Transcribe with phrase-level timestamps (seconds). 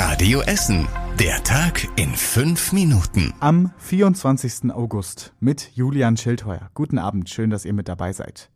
[0.00, 0.86] Radio Essen.
[1.18, 3.34] Der Tag in fünf Minuten.
[3.40, 4.70] Am 24.
[4.70, 6.70] August mit Julian Schildheuer.
[6.74, 8.48] Guten Abend, schön, dass ihr mit dabei seid.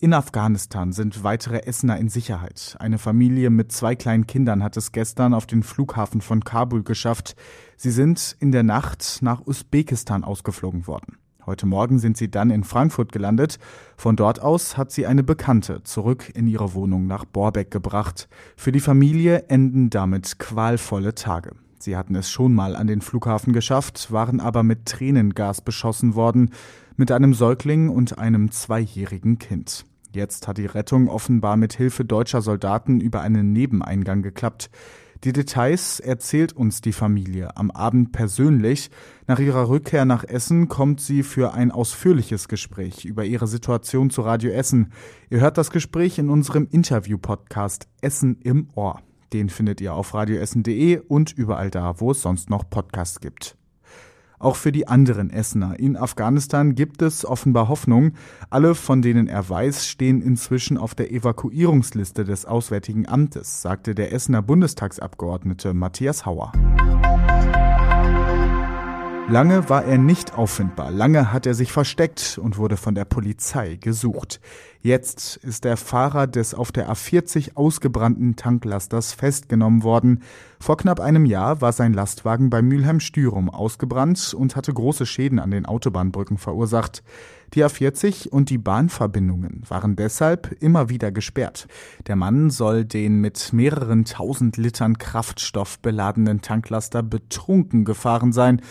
[0.00, 2.74] In Afghanistan sind weitere Essener in Sicherheit.
[2.78, 7.36] Eine Familie mit zwei kleinen Kindern hat es gestern auf den Flughafen von Kabul geschafft.
[7.76, 11.18] Sie sind in der Nacht nach Usbekistan ausgeflogen worden.
[11.48, 13.58] Heute Morgen sind sie dann in Frankfurt gelandet.
[13.96, 18.28] Von dort aus hat sie eine Bekannte zurück in ihre Wohnung nach Borbeck gebracht.
[18.54, 21.52] Für die Familie enden damit qualvolle Tage.
[21.78, 26.50] Sie hatten es schon mal an den Flughafen geschafft, waren aber mit Tränengas beschossen worden,
[26.96, 29.86] mit einem Säugling und einem zweijährigen Kind.
[30.12, 34.68] Jetzt hat die Rettung offenbar mit Hilfe deutscher Soldaten über einen Nebeneingang geklappt.
[35.24, 38.90] Die Details erzählt uns die Familie am Abend persönlich.
[39.26, 44.22] Nach ihrer Rückkehr nach Essen kommt sie für ein ausführliches Gespräch über ihre Situation zu
[44.22, 44.92] Radio Essen.
[45.28, 49.00] Ihr hört das Gespräch in unserem Interview-Podcast Essen im Ohr.
[49.32, 53.56] Den findet ihr auf radioessen.de und überall da, wo es sonst noch Podcasts gibt.
[54.38, 58.12] Auch für die anderen Essener in Afghanistan gibt es offenbar Hoffnung.
[58.50, 64.12] Alle, von denen er weiß, stehen inzwischen auf der Evakuierungsliste des Auswärtigen Amtes, sagte der
[64.12, 66.52] Essener Bundestagsabgeordnete Matthias Hauer.
[69.30, 73.76] Lange war er nicht auffindbar, lange hat er sich versteckt und wurde von der Polizei
[73.76, 74.40] gesucht.
[74.80, 80.22] Jetzt ist der Fahrer des auf der A40 ausgebrannten Tanklasters festgenommen worden.
[80.58, 85.50] Vor knapp einem Jahr war sein Lastwagen bei Mülheim-Stürum ausgebrannt und hatte große Schäden an
[85.50, 87.02] den Autobahnbrücken verursacht.
[87.52, 91.66] Die A40 und die Bahnverbindungen waren deshalb immer wieder gesperrt.
[92.06, 98.62] Der Mann soll den mit mehreren tausend Litern Kraftstoff beladenen Tanklaster betrunken gefahren sein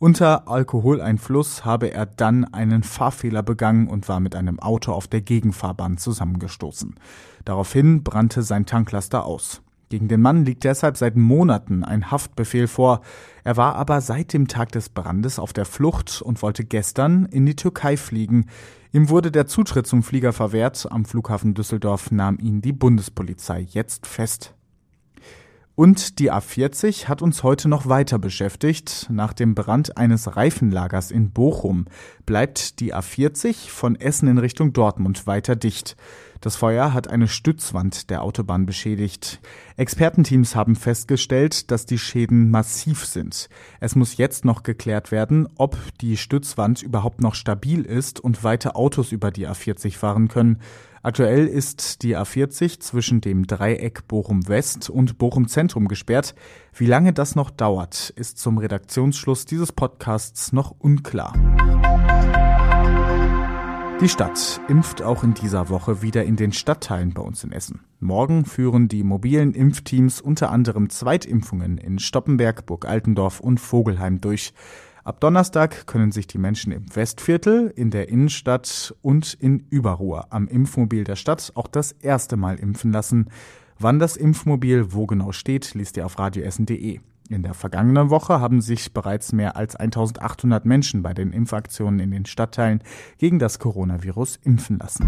[0.00, 5.20] unter Alkoholeinfluss habe er dann einen Fahrfehler begangen und war mit einem Auto auf der
[5.20, 6.96] Gegenfahrbahn zusammengestoßen.
[7.44, 9.62] Daraufhin brannte sein Tanklaster aus.
[9.90, 13.02] Gegen den Mann liegt deshalb seit Monaten ein Haftbefehl vor.
[13.44, 17.44] Er war aber seit dem Tag des Brandes auf der Flucht und wollte gestern in
[17.44, 18.46] die Türkei fliegen.
[18.92, 20.86] Ihm wurde der Zutritt zum Flieger verwehrt.
[20.90, 24.54] Am Flughafen Düsseldorf nahm ihn die Bundespolizei jetzt fest.
[25.80, 29.06] Und die A40 hat uns heute noch weiter beschäftigt.
[29.10, 31.86] Nach dem Brand eines Reifenlagers in Bochum
[32.26, 35.96] bleibt die A40 von Essen in Richtung Dortmund weiter dicht.
[36.42, 39.40] Das Feuer hat eine Stützwand der Autobahn beschädigt.
[39.78, 43.48] Expertenteams haben festgestellt, dass die Schäden massiv sind.
[43.80, 48.76] Es muss jetzt noch geklärt werden, ob die Stützwand überhaupt noch stabil ist und weiter
[48.76, 50.60] Autos über die A40 fahren können.
[51.02, 56.34] Aktuell ist die A40 zwischen dem Dreieck Bochum West und Bochum Zentrum gesperrt.
[56.74, 61.32] Wie lange das noch dauert, ist zum Redaktionsschluss dieses Podcasts noch unklar.
[64.02, 67.80] Die Stadt impft auch in dieser Woche wieder in den Stadtteilen bei uns in Essen.
[67.98, 74.52] Morgen führen die mobilen Impfteams unter anderem Zweitimpfungen in Stoppenberg, Burg Altendorf und Vogelheim durch.
[75.02, 80.46] Ab Donnerstag können sich die Menschen im Westviertel, in der Innenstadt und in Überruhr am
[80.46, 83.30] Impfmobil der Stadt auch das erste Mal impfen lassen.
[83.78, 87.00] Wann das Impfmobil wo genau steht, liest ihr auf radioessen.de.
[87.30, 92.10] In der vergangenen Woche haben sich bereits mehr als 1800 Menschen bei den Impfaktionen in
[92.10, 92.82] den Stadtteilen
[93.18, 95.06] gegen das Coronavirus impfen lassen.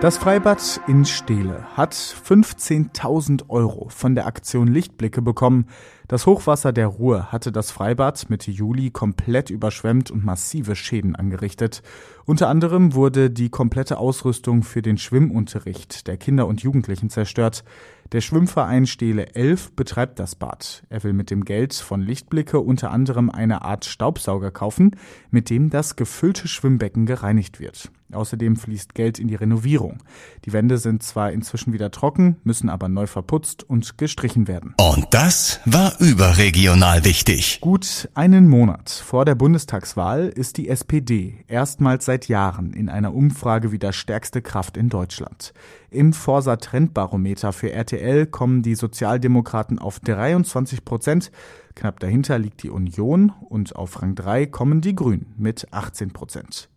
[0.00, 5.66] Das Freibad in Steele hat 15.000 Euro von der Aktion Lichtblicke bekommen.
[6.06, 11.82] Das Hochwasser der Ruhr hatte das Freibad Mitte Juli komplett überschwemmt und massive Schäden angerichtet.
[12.26, 17.64] Unter anderem wurde die komplette Ausrüstung für den Schwimmunterricht der Kinder und Jugendlichen zerstört.
[18.12, 20.84] Der Schwimmverein Steele 11 betreibt das Bad.
[20.90, 24.92] Er will mit dem Geld von Lichtblicke unter anderem eine Art Staubsauger kaufen,
[25.32, 27.90] mit dem das gefüllte Schwimmbecken gereinigt wird.
[28.12, 29.98] Außerdem fließt Geld in die Renovierung.
[30.46, 34.74] Die Wände sind zwar inzwischen wieder trocken, müssen aber neu verputzt und gestrichen werden.
[34.78, 37.60] Und das war überregional wichtig.
[37.60, 43.72] Gut einen Monat vor der Bundestagswahl ist die SPD erstmals seit Jahren in einer Umfrage
[43.72, 45.52] wieder stärkste Kraft in Deutschland.
[45.90, 51.30] Im Forsa Trendbarometer für RTL kommen die Sozialdemokraten auf 23 Prozent.
[51.74, 56.68] Knapp dahinter liegt die Union und auf Rang 3 kommen die Grünen mit 18 Prozent.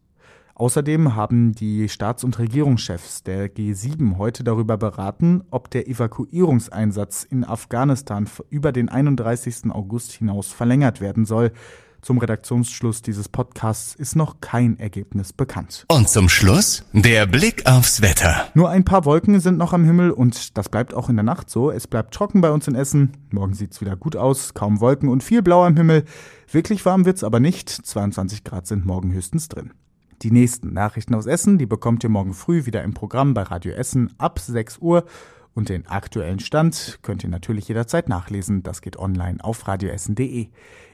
[0.62, 7.44] Außerdem haben die Staats- und Regierungschefs der G7 heute darüber beraten, ob der Evakuierungseinsatz in
[7.44, 9.72] Afghanistan über den 31.
[9.72, 11.52] August hinaus verlängert werden soll.
[12.04, 15.86] Zum Redaktionsschluss dieses Podcasts ist noch kein Ergebnis bekannt.
[15.88, 18.48] Und zum Schluss der Blick aufs Wetter.
[18.54, 21.50] Nur ein paar Wolken sind noch am Himmel und das bleibt auch in der Nacht
[21.50, 21.72] so.
[21.72, 23.18] Es bleibt trocken bei uns in Essen.
[23.32, 26.06] Morgen sieht's wieder gut aus, kaum Wolken und viel Blau am Himmel.
[26.52, 27.68] Wirklich warm wird's aber nicht.
[27.68, 29.72] 22 Grad sind morgen höchstens drin.
[30.22, 33.74] Die nächsten Nachrichten aus Essen, die bekommt ihr morgen früh wieder im Programm bei Radio
[33.74, 35.06] Essen ab 6 Uhr.
[35.54, 38.64] Und den aktuellen Stand könnt ihr natürlich jederzeit nachlesen.
[38.64, 40.48] Das geht online auf radioessen.de.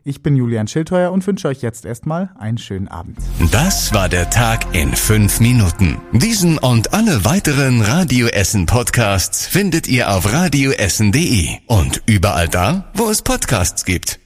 [0.03, 3.17] Ich bin Julian Schildheuer und wünsche euch jetzt erstmal einen schönen Abend.
[3.51, 5.97] Das war der Tag in fünf Minuten.
[6.11, 13.21] Diesen und alle weiteren Radioessen Podcasts findet ihr auf radioessen.de und überall da, wo es
[13.21, 14.19] Podcasts gibt.